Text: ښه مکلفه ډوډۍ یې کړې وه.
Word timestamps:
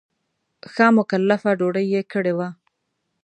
ښه 0.71 0.87
مکلفه 0.97 1.51
ډوډۍ 1.59 1.85
یې 1.93 2.01
کړې 2.11 2.33
وه. 2.37 2.49